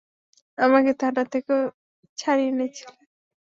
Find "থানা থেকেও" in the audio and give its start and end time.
1.01-1.61